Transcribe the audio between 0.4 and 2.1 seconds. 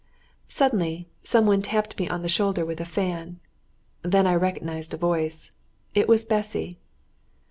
Suddenly some one tapped me